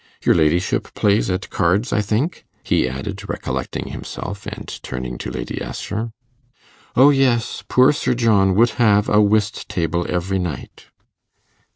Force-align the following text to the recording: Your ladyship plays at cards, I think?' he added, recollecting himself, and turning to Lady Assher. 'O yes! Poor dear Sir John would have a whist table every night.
Your 0.23 0.33
ladyship 0.33 0.95
plays 0.95 1.29
at 1.29 1.51
cards, 1.51 1.93
I 1.93 2.01
think?' 2.01 2.43
he 2.63 2.89
added, 2.89 3.29
recollecting 3.29 3.89
himself, 3.89 4.47
and 4.47 4.67
turning 4.81 5.19
to 5.19 5.29
Lady 5.29 5.59
Assher. 5.61 6.09
'O 6.95 7.11
yes! 7.11 7.63
Poor 7.69 7.89
dear 7.91 7.99
Sir 7.99 8.13
John 8.15 8.55
would 8.55 8.71
have 8.81 9.07
a 9.09 9.21
whist 9.21 9.69
table 9.69 10.07
every 10.09 10.39
night. 10.39 10.87